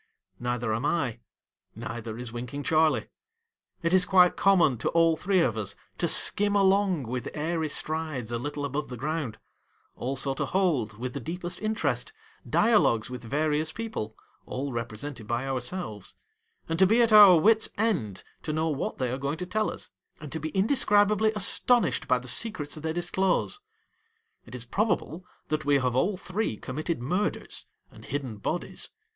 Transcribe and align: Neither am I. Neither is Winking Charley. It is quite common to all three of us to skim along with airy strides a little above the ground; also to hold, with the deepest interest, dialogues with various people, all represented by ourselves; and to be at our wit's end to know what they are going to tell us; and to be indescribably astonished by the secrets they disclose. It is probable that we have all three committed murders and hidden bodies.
Neither 0.39 0.73
am 0.73 0.83
I. 0.83 1.19
Neither 1.75 2.17
is 2.17 2.33
Winking 2.33 2.63
Charley. 2.63 3.05
It 3.83 3.93
is 3.93 4.03
quite 4.03 4.35
common 4.35 4.79
to 4.79 4.89
all 4.89 5.15
three 5.15 5.41
of 5.41 5.55
us 5.59 5.75
to 5.99 6.07
skim 6.07 6.55
along 6.55 7.03
with 7.03 7.29
airy 7.35 7.69
strides 7.69 8.31
a 8.31 8.39
little 8.39 8.65
above 8.65 8.89
the 8.89 8.97
ground; 8.97 9.37
also 9.95 10.33
to 10.33 10.45
hold, 10.47 10.97
with 10.97 11.13
the 11.13 11.19
deepest 11.19 11.61
interest, 11.61 12.13
dialogues 12.49 13.11
with 13.11 13.21
various 13.23 13.71
people, 13.71 14.17
all 14.47 14.73
represented 14.73 15.27
by 15.27 15.45
ourselves; 15.45 16.15
and 16.67 16.79
to 16.79 16.87
be 16.87 16.99
at 17.03 17.13
our 17.13 17.37
wit's 17.37 17.69
end 17.77 18.23
to 18.41 18.51
know 18.51 18.69
what 18.69 18.97
they 18.97 19.11
are 19.11 19.19
going 19.19 19.37
to 19.37 19.45
tell 19.45 19.69
us; 19.69 19.91
and 20.19 20.31
to 20.31 20.39
be 20.39 20.49
indescribably 20.49 21.31
astonished 21.35 22.07
by 22.07 22.17
the 22.17 22.27
secrets 22.27 22.73
they 22.73 22.91
disclose. 22.91 23.59
It 24.47 24.55
is 24.55 24.65
probable 24.65 25.25
that 25.49 25.63
we 25.63 25.75
have 25.77 25.95
all 25.95 26.17
three 26.17 26.57
committed 26.57 26.99
murders 27.03 27.67
and 27.91 28.03
hidden 28.03 28.37
bodies. 28.37 28.89